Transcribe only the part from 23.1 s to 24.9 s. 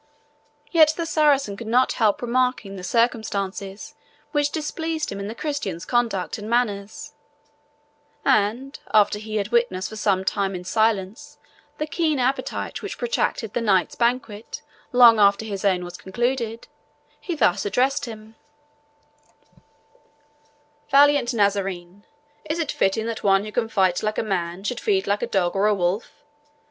one who can fight like a man should